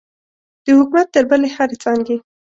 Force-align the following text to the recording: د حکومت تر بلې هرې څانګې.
د 0.65 0.67
حکومت 0.77 1.07
تر 1.13 1.23
بلې 1.29 1.49
هرې 1.57 1.77
څانګې. 1.83 2.17